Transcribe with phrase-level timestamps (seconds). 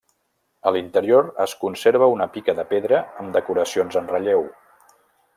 [0.69, 4.43] A l'interior es conserva una pica de pedra amb decoracions en relleu.